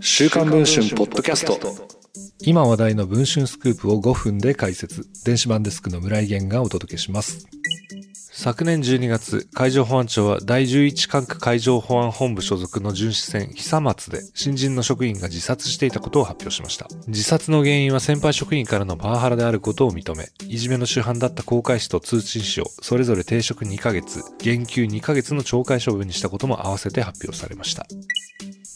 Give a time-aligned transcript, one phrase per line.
[0.00, 1.58] 週刊文春ポッドキャスト
[2.40, 7.46] 今話題の文春スクープを5分で解説電子版デスクの村井源がお届けします
[8.34, 16.88] 昨年12月、海上保安庁は第11管区海上保安本部所属の巡視船久松で新人の職員が自殺していたことを発表しました。
[17.06, 27.86] 自殺の原因は先輩職員からのパワハラであることを認め、いじめの主犯だった航海士と通信士をそれぞれ停職2ヶ月、減給2ヶ月の懲戒処分にしたことも合わせて発表されました。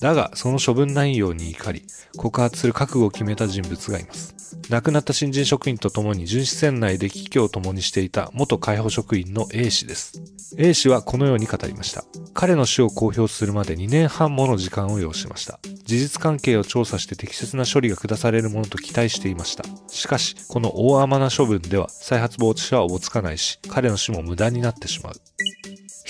[0.01, 1.83] だが、その処分内容に怒り、
[2.17, 4.37] 告発する覚悟を決めた人物がいます。
[4.69, 10.21] 亡くなった新人職員と共に巡視船内で危機を共にしていた元海保職員の A 氏です。
[10.59, 12.05] A 氏はこのように語りました。
[12.35, 15.59] 彼の死を公表するまで2年半もの時間を要しました。
[15.85, 19.65] 事実関係を調査して適切な処理が下されるものと期待していました。
[19.89, 25.15] しかし、この大甘な処分では再発防止者はおぼつかないし、彼の死も無駄になってしまう。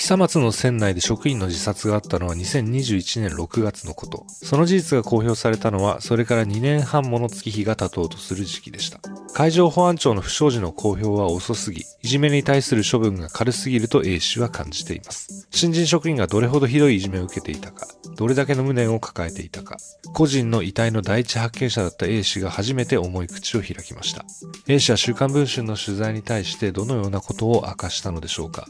[0.07, 4.25] 久松の船内で職員の自殺があったのは2021年6月のこと。
[4.29, 9.01] その事実が公表されたのは、それから2年半もの月日が経とうとする時期でした。
[9.35, 15.49] 海上保安庁の不祥事の公表は遅すぎ、いじめに対する処分が軽すぎると A 氏は感じています。
[15.51, 19.77] 新人職員がどれほどひどいいじめを受けていたか、どれだけの無念を抱えていたか、
[20.15, 24.25] 個人の遺体の第一発見者だった A 氏が初めて重い口を開きました。
[24.69, 28.69] A 氏は週刊文春の取材に対してどのようなことを明かしたのでしょうか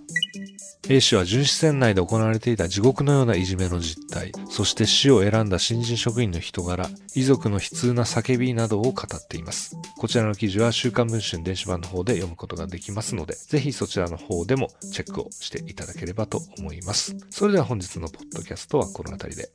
[0.89, 9.77] A 氏は巡視船内で行われていた地獄のようないじめの実態、そして死を選んだ新人職員の人柄、遺族の悲痛な叫びなどを語っています。
[9.99, 17.17] こちらの記事は週刊文春電子版の方で読むことができますので、ぜひそちらの方でもチェックをしていただければと思います。
[17.31, 19.51] それでは本日のポッドキャストはこの辺りで。